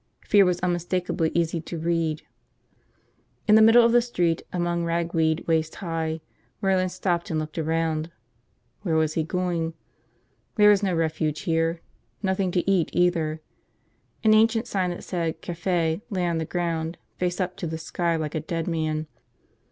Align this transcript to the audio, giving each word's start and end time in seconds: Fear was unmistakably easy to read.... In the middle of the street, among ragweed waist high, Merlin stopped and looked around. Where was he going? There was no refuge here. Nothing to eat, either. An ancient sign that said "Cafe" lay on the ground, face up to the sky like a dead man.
Fear 0.25 0.45
was 0.45 0.59
unmistakably 0.61 1.29
easy 1.35 1.61
to 1.61 1.77
read.... 1.77 2.23
In 3.47 3.53
the 3.53 3.61
middle 3.61 3.85
of 3.85 3.91
the 3.91 4.01
street, 4.01 4.41
among 4.51 4.83
ragweed 4.83 5.43
waist 5.47 5.75
high, 5.75 6.21
Merlin 6.59 6.89
stopped 6.89 7.29
and 7.29 7.39
looked 7.39 7.59
around. 7.59 8.09
Where 8.81 8.95
was 8.95 9.13
he 9.13 9.21
going? 9.23 9.75
There 10.55 10.71
was 10.71 10.81
no 10.81 10.95
refuge 10.95 11.41
here. 11.41 11.81
Nothing 12.23 12.49
to 12.53 12.67
eat, 12.67 12.89
either. 12.93 13.41
An 14.23 14.33
ancient 14.33 14.65
sign 14.65 14.89
that 14.89 15.03
said 15.03 15.39
"Cafe" 15.41 16.01
lay 16.09 16.25
on 16.25 16.39
the 16.39 16.45
ground, 16.45 16.97
face 17.17 17.39
up 17.39 17.55
to 17.57 17.67
the 17.67 17.77
sky 17.77 18.15
like 18.15 18.33
a 18.33 18.39
dead 18.39 18.67
man. 18.67 19.05